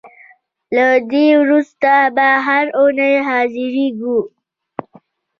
له 0.75 0.87
دې 1.11 1.27
وروسته 1.41 1.91
به 2.15 2.27
هر 2.45 2.65
اوونۍ 2.77 3.13
حاضرېږو. 3.27 4.17